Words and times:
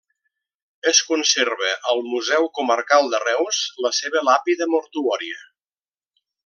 Es 0.91 1.01
conserva 1.09 1.69
al 1.93 2.01
Museu 2.07 2.49
Comarcal 2.59 3.13
de 3.13 3.21
Reus 3.27 3.63
la 3.87 3.95
seva 4.01 4.27
làpida 4.31 4.73
mortuòria. 4.77 5.41